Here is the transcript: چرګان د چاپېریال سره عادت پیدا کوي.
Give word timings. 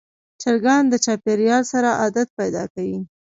چرګان 0.41 0.83
د 0.89 0.93
چاپېریال 1.05 1.63
سره 1.71 1.89
عادت 2.01 2.27
پیدا 2.39 2.63
کوي. 2.73 2.99